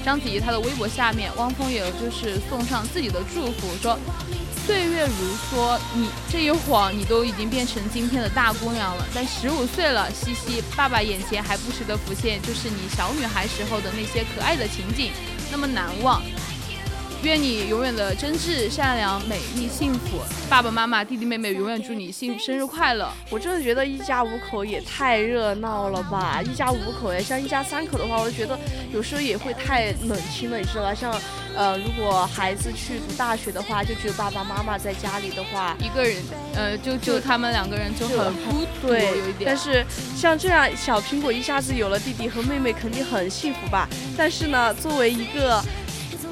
[0.04, 3.98] 章子怡她的微博下面，汪峰也就是送上自己的祝福，说。
[4.66, 9.06] 岁月如梭，你这一晃，你都已经变成今天的大姑娘了。
[9.14, 15.12] 但十五岁了，西西，爸爸眼前还不时的浮现，就是你小女孩时候的那些可爱的情景，
[15.52, 16.22] 那么难忘。
[17.24, 20.20] 愿你永远的真挚、善良、美丽、幸福。
[20.50, 23.10] 爸爸妈妈、弟弟妹妹永远祝你幸生日快乐。
[23.30, 26.42] 我真的觉得一家五口也太热闹了吧！
[26.42, 28.60] 一家五口哎，像一家三口的话，我就觉得
[28.94, 30.94] 有时候也会太冷清了，你知道吧？
[30.94, 31.14] 像
[31.56, 36.18] 呃，如果孩子去读大学的话，就只有爸爸妈妈在家里的话，一个人，
[36.56, 39.46] 呃，就就他们两个人就很孤独，对，有一点。
[39.46, 43.88] 但是像这样，小苹果一下子有了弟弟和妹妹，肯定很幸福吧？
[44.18, 45.64] 但是呢，作为一个。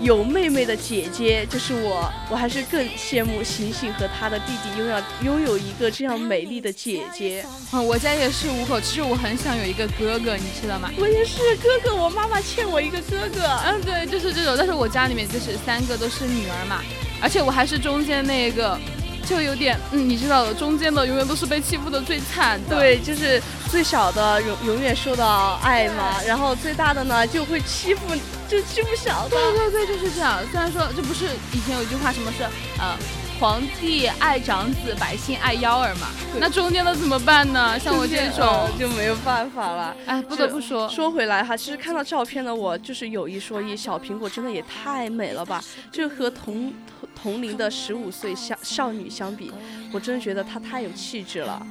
[0.01, 7.45] 有妹妹的姐姐就是我，我还是更羡慕醒醒和他的弟弟拥有拥有一个这样美丽的姐姐。
[7.71, 10.89] 嗯，我家也是五口，其实我很想有一个哥哥，你知道吗？
[10.97, 13.45] 我也是哥哥，我妈妈欠我一个哥哥。
[13.65, 14.55] 嗯，对，就是这种。
[14.57, 16.81] 但是我家里面就是三个都是女儿嘛，
[17.21, 18.79] 而且我还是中间那一个。
[19.21, 28.01] 就有点，嗯，你知道的，中间的永远都是被欺负的最惨的，对，就是最小的永永远受到爱嘛，然后最大的呢就会欺负，
[28.49, 30.39] 就欺负小的，对对对，就是这样。
[30.51, 32.43] 虽然说这不是以前有一句话，什么是，
[32.79, 32.97] 呃。
[33.41, 36.09] 皇帝爱长子，百姓爱幺儿嘛。
[36.39, 37.77] 那中间的怎么办呢？
[37.79, 39.95] 像我这种就没有办法了。
[40.05, 45.59] 哎，不得不说，说回来哈，其实看到照片的我就是有一说一，小苹果真的也太美了吧！
[45.91, 49.51] 就和同同同龄的十五岁少少女相比，
[49.91, 51.65] 我真的觉得她太有气质了。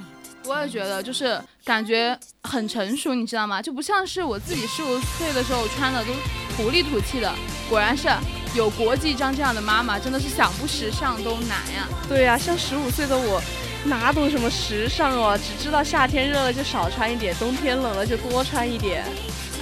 [0.46, 3.60] 我也觉得，就是感觉很成熟，你知道吗？
[3.62, 6.12] 就不像是我自己十五岁的时候穿的都
[6.56, 7.32] 土里土气的。
[7.68, 8.08] 果然是。
[8.52, 11.86] 有国际章这样的妈妈，真的是想不时尚都难呀。
[12.08, 13.40] 对呀，像十五岁的我，
[13.84, 15.38] 哪懂什么时尚哦？
[15.38, 19.04] 只知道夏天热了就少穿一点，冬天冷了就多穿一点。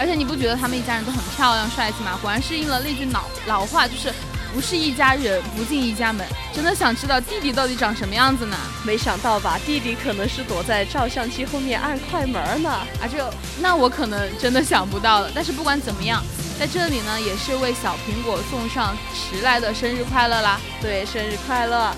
[0.00, 2.18] 而且你不觉得他们一家人都很漂亮帅气吗？
[2.22, 4.10] 果然是应了那句老老话，就是
[4.52, 6.26] 不是一家人不进一家门。
[6.54, 8.56] 真的想知道弟弟到底长什么样子呢？
[8.84, 12.70] 没想到吧，弟弟可能是躲在照相机后面按快门呢。
[12.70, 15.30] 啊，这那我可能真的想不到了。
[15.34, 16.22] 但是不管怎么样。
[16.58, 20.58] 在这里呢，也是为小苹果送上迟来的生日快乐啦！
[20.82, 21.94] 对，生日快乐！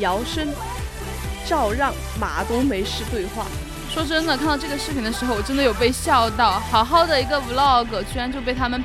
[0.00, 0.48] 姚生、
[1.46, 3.46] 赵让、马冬梅式对话。
[3.88, 6.60] 说真的，看到这个视频的时候，我真的有被笑到。
[6.70, 8.82] 好好的一个 vlog，居然就被他们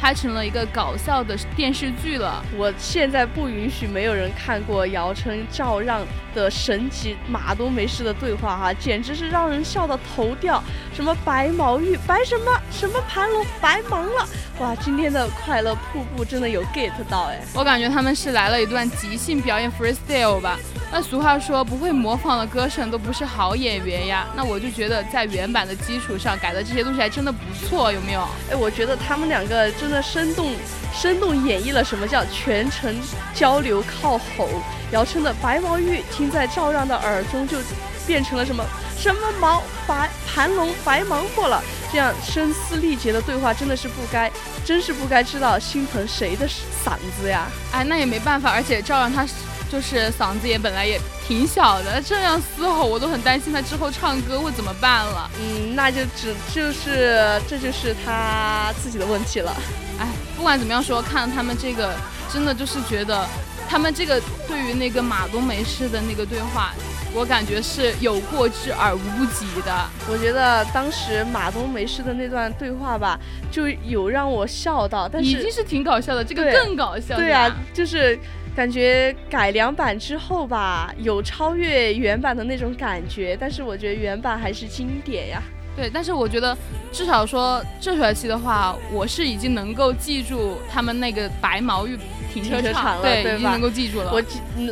[0.00, 2.42] 拍成了一个搞笑的电视剧了。
[2.56, 6.00] 我现在不允许没有人看过姚琛、赵让
[6.34, 10.62] 的神奇马冬梅式的对话哈，简直是让人笑到头掉。
[10.94, 14.26] 什么白毛玉，白什么什么盘龙，白忙了。
[14.58, 17.38] 哇，今天的快乐瀑布真的有 get 到哎。
[17.52, 20.58] 我感觉他们是来了一段即兴表演 freestyle 吧。
[20.90, 24.26] 那俗话说，不会模仿的歌手都不是好演员呀。
[24.34, 28.20] 那我就觉得在原版的基础上改的这些东西还真的不错，有没有？
[28.50, 30.54] 哎，我觉得他们两个真的生动
[30.94, 32.96] 生动演绎了什么叫全程
[33.34, 34.48] 交流靠吼。
[34.90, 37.58] 姚琛的白毛玉听在赵让的耳中就
[38.06, 38.64] 变成了什么
[38.98, 41.62] 什么毛白盘龙白忙活了。
[41.92, 44.30] 这样声嘶力竭的对话真的是不该，
[44.64, 46.46] 真是不该知道心疼谁的
[46.84, 47.46] 嗓子呀。
[47.72, 49.26] 哎，那也没办法，而且照让他
[49.70, 55.30] 就是嗓子也本来也挺小的，这样嘶吼我都很担心他之后唱歌会怎么办了。
[55.40, 59.54] 嗯，那就只就是这就是他自己的问题了。
[59.98, 61.94] 哎，不管怎么样说，看他们这个
[62.32, 63.26] 真的就是觉得。
[63.68, 66.72] 他们这个对于那个马冬梅式的那个对话，
[67.16, 69.74] 我感觉是有过之而无不及的。
[70.06, 73.18] 我觉得当时马东梅师的那段对话吧，
[73.50, 77.16] 就有让我笑到，但是已经是挺搞笑的，这个更搞笑。
[77.16, 78.18] 对啊，就是
[78.54, 85.42] 感觉改良版之后吧，有超越原版的那种感觉，但是我觉得原版还是经典呀。
[85.74, 86.54] 对，但是我觉得
[86.92, 91.98] 至少说这学期的话，我是已经能够记住他们那个白毛玉。
[92.40, 94.12] 停车场了，对，已经能够记住了。
[94.12, 94.22] 我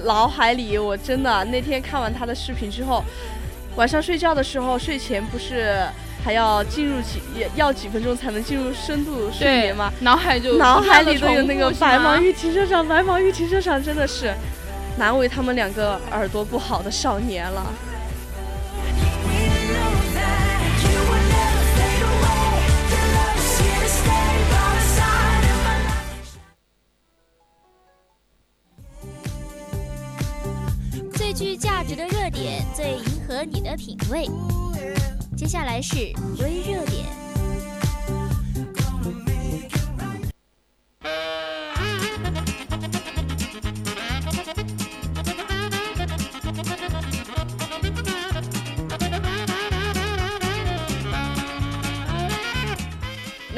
[0.05, 3.05] 脑海里，我真的那天看完他的视频之后，
[3.77, 5.87] 晚上睡觉的时候，睡前不是
[6.25, 7.21] 还要进入几
[7.55, 9.93] 要几分钟才能进入深度睡眠吗？
[10.01, 14.33] 脑海就脑海里都有那个白毛玉停车场，白毛玉停车场真的是
[14.97, 17.67] 难为他们两个耳朵不好的少年了。
[33.35, 34.28] 和你的品味。
[35.37, 35.97] 接下来是
[36.39, 37.24] 微热点。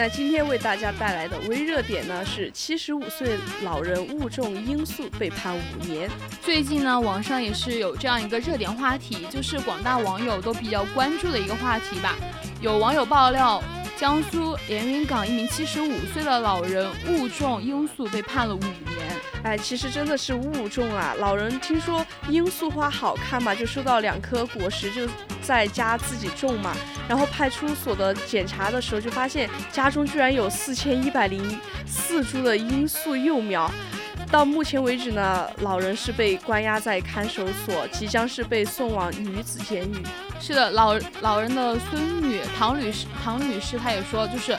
[0.08, 6.08] 今天为大家带来的微热点呢，是七十五岁老人误种罂粟被判五年。
[6.42, 12.14] 最近呢，网上也是有这样一个热点话题，就是广大网友都比较关注的一个话题吧。
[12.60, 13.62] 有网友爆料，
[13.98, 18.76] 江苏连云港一名七十五岁的老人误种罂粟被判了五年。
[19.42, 21.14] 哎，其实真的是误种啊！
[21.18, 25.08] 老人听说罂粟花好看嘛，就收到两颗果实就。
[25.42, 26.74] 在家自己种嘛，
[27.08, 31.40] 然后派出所的检查的时候就发现家中居然有四千一百零
[31.86, 33.70] 四株的罂粟幼苗。
[34.30, 40.02] 到目前为止呢，老人是被关押在看守所，即将是被送往女子监狱。
[40.40, 44.56] 是的，老老人的孙女唐女士，唐女士她也说，就是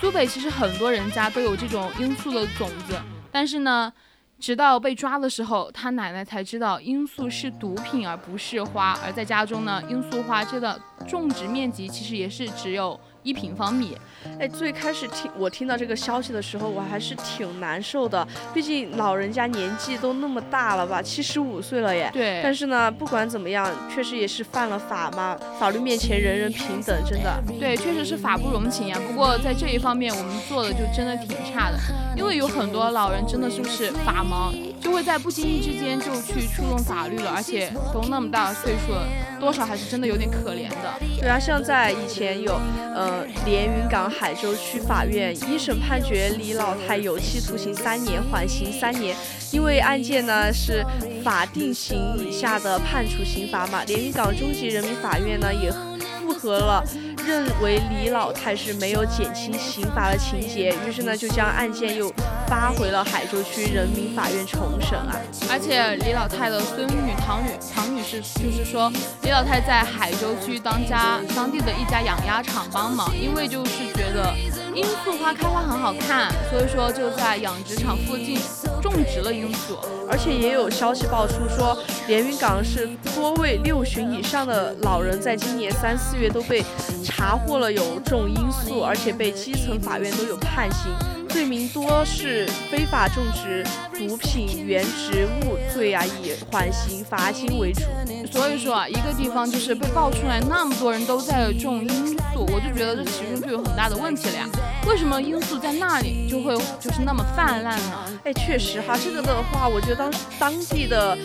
[0.00, 2.94] 苏北其实很多人家都有这种罂粟的种子，
[3.30, 3.92] 但是呢。
[4.40, 8.98] 直到被抓的时候，她奶奶才知道罂粟是毒品而不是花。
[9.04, 12.98] 而在家中呢，罂粟花这个种植面积其实也是只有。
[13.22, 13.96] 一平方米，
[14.38, 18.26] 哎，最开始听我听到这个消息的时候，我还是挺难受的。
[18.54, 22.10] 毕竟老人家年纪都那么大了吧，七十五岁了耶。
[22.12, 22.40] 对。
[22.42, 25.36] 但是呢，不管怎么样，确实也是犯了法嘛。
[25.58, 27.42] 法律面前人人平等，真的。
[27.58, 28.98] 对，确实是法不容情呀。
[29.06, 31.78] 不过在这一方面，我们做的就真的挺差的，
[32.16, 39.06] 因为有很多老人真的是不是法盲，就会在不经意之间就去触动法律了，而且都那么大岁数了，
[39.38, 40.98] 多少还是真的有点可怜的。
[41.20, 42.54] 对啊，像在以前有，
[42.94, 43.24] 呃。
[43.46, 49.16] 连云港海州区法院一审判决李老太有期徒刑三年，缓刑三年。
[49.50, 50.84] 因为案件呢是
[51.24, 55.72] 法定刑以下的判处刑罚嘛，连云港中级人民法院呢也
[56.20, 56.84] 复核了。
[57.26, 62.12] 认为李老太是没有减轻刑罚的情节，于是呢就将案件又
[62.46, 65.16] 发回了海州区人民法院重审啊。
[65.50, 68.90] 而且李老太的孙女唐女唐女士就是说，
[69.22, 74.34] 李老太在海州区当家当地的一家养鸭场帮忙，因为就是觉得
[74.74, 78.38] 罂粟花开花很好看，所以说就在养殖场附近
[78.80, 79.78] 种植了罂粟。
[80.08, 81.76] 而且也有消息爆出说，
[82.08, 86.64] 连云港是多位六旬以上的老人在今年三四月都被。
[87.02, 90.90] 查获了有种罂粟，而且被基层法院都有判刑，
[91.30, 93.64] 罪名多是非法种植、
[93.94, 97.82] 毒品原植物罪啊，以缓刑罚金为主。
[98.30, 104.48] 所以说啊，一个地方就是被爆出来那么多人都在种罂粟，我就觉得这其中就有很大的问题了呀。
[104.86, 108.20] 为什么罂粟在那里就会就是那么泛滥呢？
[108.24, 111.16] 哎，确实哈，这个的话，我觉得当当地的，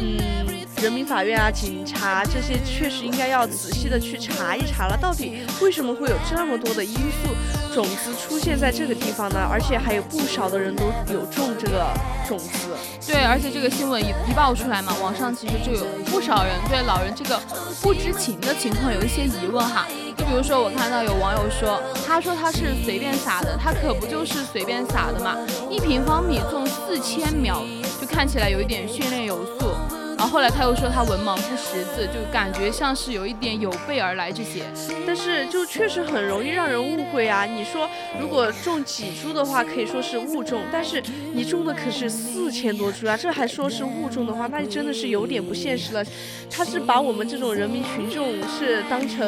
[0.00, 0.39] 嗯。
[0.82, 9.46] 人民法院啊、警察这些，确实应该要仔细的去查一查了，到底为什么会有这么多的罂粟种子出现在这个地方呢？
[9.50, 11.86] 而且还有不少的人都有种这个
[12.26, 12.70] 种子。
[13.06, 17.38] 对，而且这个新闻一一爆出来嘛，网上其实就有不少人对老人这个
[17.82, 19.86] 不知情的情况有一些疑问哈。
[20.16, 25.36] 就比如说，我看到有网友说，他说他是随便撒的，他可不就是随便撒的嘛？
[25.68, 27.62] 一平方米种四千苗，
[28.00, 29.74] 就看起来有一点训练有素。
[30.20, 34.64] 然后后来他又说他文盲不识字，就感觉像是有一点有备而来这些。
[35.06, 37.46] 但是就确实很容易让人误会啊！
[37.46, 37.88] 你说
[38.20, 41.02] 如果种几株的话，可以说是误种，但是
[41.32, 46.04] 你种的可是四千多株啊，这还说是误种的话，那就真的是有点不现实了。
[46.50, 49.26] 他是把我们这种人民群众是当成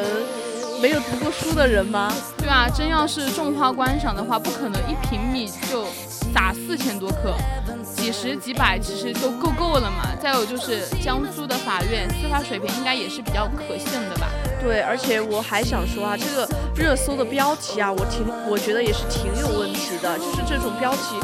[0.79, 2.13] 没有读过书的人吗？
[2.37, 5.87] 对啊，真要是种花观赏的话，不可能一平米就
[6.33, 7.35] 撒四千多克。
[7.95, 10.15] 几十几百其实都够够了嘛。
[10.21, 14.27] 再有就是江苏的法院司法水平应该也是比较可信的吧。
[14.61, 20.17] 对，而且我还想说啊，这个热搜的标题啊，我挺我觉得也是挺有问题的。
[20.17, 21.19] 就是这种标题，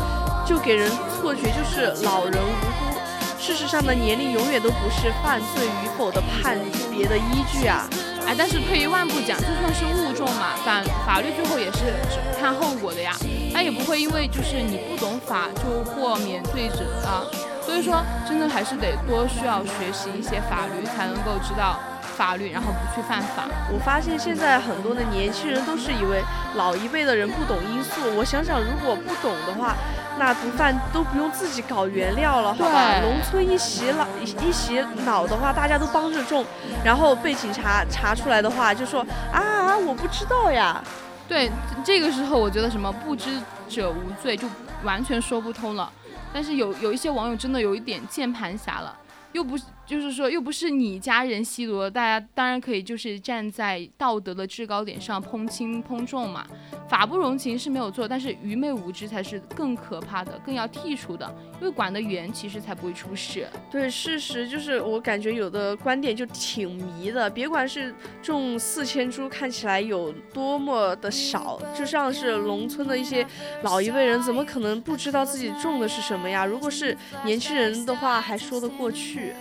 [0.46, 3.00] 就给人错觉就是老人无辜。
[3.40, 6.58] 事实上的，年龄永远都不是犯罪与否的判
[6.92, 7.88] 别的依据啊。
[8.28, 11.94] 哎，但是退一万步讲，就算是误种嘛，法法律最后也是
[12.40, 13.16] 看后果的呀。
[13.60, 17.28] 他也不会因为就是你不懂法就豁免罪责啊。
[17.62, 21.78] 所以说，真的还是得多需要学习一些法律，才能够知道
[22.16, 23.50] 法律，然后不去犯法。
[23.70, 26.24] 我发现现在很多的年轻人都是以为
[26.56, 28.16] 老一辈的人不懂罂粟。
[28.16, 29.76] 我想想，如果不懂的话。
[30.18, 33.00] 那毒贩都不用自己搞原料了，好吧？
[33.02, 36.46] 农村一洗脑一洗脑的话，大家都帮着种，
[36.84, 40.84] 然后被警察查出来的话，就说啊，我不知道呀。
[41.30, 41.50] 对，
[41.86, 44.48] 这个时候我觉得什么不知者无罪就
[44.84, 45.90] 完全说不通了。
[46.34, 48.98] 但是有有一些网友真的有一点键盘侠了。
[49.32, 49.56] 又不
[49.90, 56.46] 就是说，又不是你家人吸毒，大家当然可以就是站在道德的制高点上抨轻抨重嘛。
[56.88, 61.28] 法不容情是没有错，但是愚昧无知才是更可怕的，更要剔除的。
[61.60, 63.48] 因为管得严，其实才不会出事。
[63.72, 67.28] 对，事实就是我感觉有的观点就挺迷的。
[67.28, 73.26] 别管是种四千株，看起来有多么的少，就像是农村的一些
[73.64, 76.46] 老一辈人，怎么可能不知道自己种的是什么呀？
[76.46, 79.34] 如果是年轻人的话，还说得过去。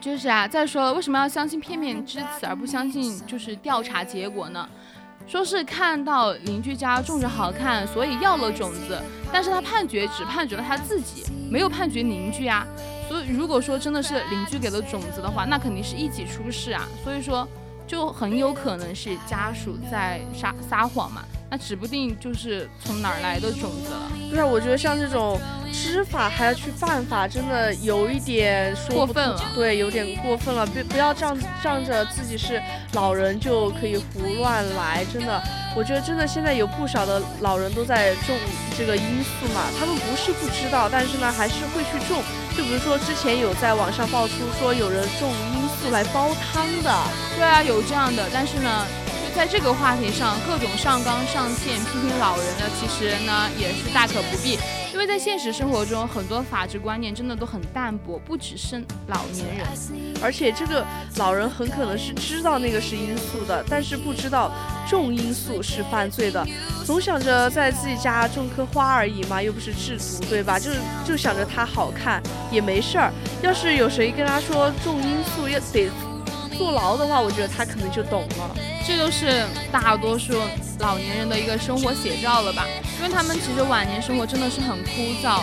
[0.00, 4.68] 就是啊，再说了，为什么要相信片面之词而不相信就是调查结果呢？
[5.26, 8.98] 说是看到邻居家种着好看，所以要了种子，
[9.30, 12.66] 但是他判决只判决了他自己，没有判决邻居啊。
[13.08, 16.88] 所以如果说真的是邻居给了种子的话，那肯定是一起出事啊。
[17.04, 17.46] 所以说，
[17.86, 21.22] 就很有可能是家属在撒撒谎嘛。
[21.50, 24.10] 那指不定就是从哪儿来的种子了。
[24.30, 25.38] 对啊，我觉得像这种
[25.72, 29.40] 知法还要去犯法，真的有一点过分了。
[29.54, 30.66] 对，有点过分了。
[30.66, 32.60] 不不要仗仗着自己是
[32.92, 35.42] 老人就可以胡乱来，真的。
[35.76, 38.36] 我觉得真的现在有不少的老人都在种
[38.76, 42.22] 这个罂粟嘛，他们不是不知道，但是呢还是会去种。
[42.56, 46.92] 就比如说之前有在网上爆出说有人种罂粟来煲汤的。
[47.36, 48.86] 对啊，有这样的，但是呢。
[49.36, 54.58] 在这个话题上，各种上纲上线批评老人呢，其实呢也是大可不必，
[54.92, 59.66] 因为在现实生活中，很多法治观念真的都很淡薄，不只是老年人，
[60.22, 60.84] 而且这个
[61.16, 64.50] 老人很可能是知道那个是罂粟的，但是不知道
[64.88, 66.46] 种罂粟是犯罪的，
[66.84, 70.58] 总想着在自己家种棵花而已嘛，又不是制毒，对吧？
[70.58, 73.12] 就是就想着它好看也没事儿，
[73.42, 75.90] 要是有谁跟他说种罂粟要得。
[76.56, 78.56] 坐牢的话，我觉得他可能就懂了。
[78.88, 80.32] 这都是大多数
[80.78, 82.64] 老年人的一个生活写照了吧？
[82.96, 85.42] 因为他们其实晚年生活真的是很枯燥，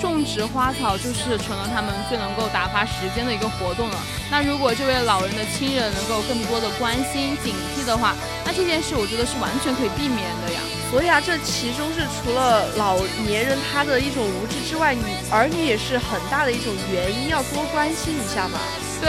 [0.00, 3.96] 种植花草就是成了他们最能够打发时间的一个活动了。
[4.28, 10.58] 那如果这位老人的亲人能够更多的关心、警惕的话，那这件事我觉得是完全可以避免的呀。
[10.90, 18.58] 所以啊，这其中是除了老年人他的一种无知之外，你儿女也是很大的一种原因，要多关心一下嘛。
[19.00, 19.08] 对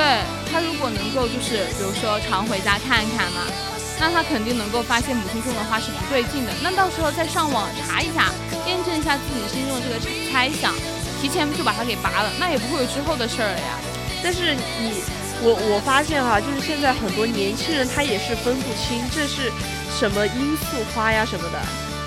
[0.50, 3.44] 他如果能够就是比如说常回家看看嘛，
[4.00, 6.52] 那他肯定能够发现母亲种的花是不对劲的。
[6.64, 8.32] 那到时候再上网查一下，
[8.66, 10.74] 验证一下自己心中的这个猜想，
[11.22, 13.76] 提前就把它给拔了，那也不会有之后的事儿了呀。
[14.24, 15.04] 但是你
[15.44, 19.52] 我我发现哈，就是现在很多年轻人他也是分不清这是
[20.00, 21.60] 什么罂粟花呀什么的。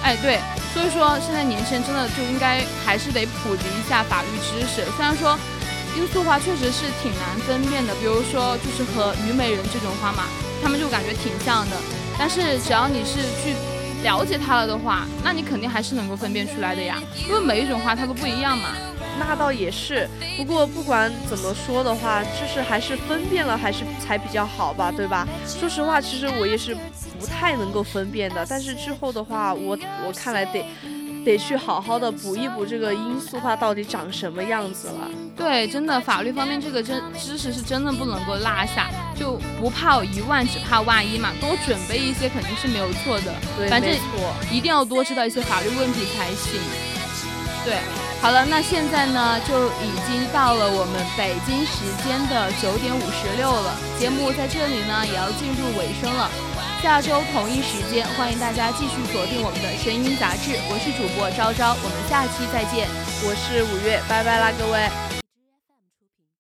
[0.02, 0.40] 哎，对，
[0.72, 4.82] 所以说现在年轻人真的就应该还是得普及一下法律知识。
[4.96, 5.38] 虽然说。
[5.94, 10.24] 罂粟花确实是挺难分辨的，比如说就是和虞美人这种花嘛，
[10.62, 11.76] 他们就感觉挺像的。
[12.18, 13.54] 但是只要你是去
[14.02, 18.70] 了解它了的话，那你肯定还是能够分辨出来的呀，因为每一种花它都不一样嘛。
[19.16, 20.08] 那倒也是。
[20.36, 25.26] 不过不管怎么说的话，就是还是分辨了还是才比较好吧，对吧？
[25.46, 26.76] 说实话，其实我也是
[27.20, 28.44] 不太能够分辨的。
[28.48, 30.64] 但是之后的话，我我看来得
[31.24, 35.10] 得去好好的补一补这个罂粟花到底长什么样子了。
[35.36, 43.34] 对，真的法律方面这个真知识是真的不能够落下，就不怕一万，只怕万一嘛，多准备一些肯定是没有错的。
[43.56, 43.94] 对，反正。
[44.50, 46.60] 一定要多知道一些法律问题才行。
[47.64, 47.78] 对，
[48.20, 56.28] 好了，那现在呢就已经到了我们北京时间的九点五十六了，节目在这里呢也要进入尾声了。
[56.84, 62.86] 下周同一时间，欢迎大家继续锁定我们的声音杂志，我是主播昭昭，我们下期再见。
[63.26, 65.13] 我是五月，拜拜啦，各位。